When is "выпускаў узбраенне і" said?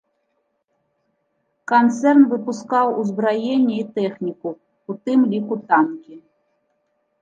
2.33-3.87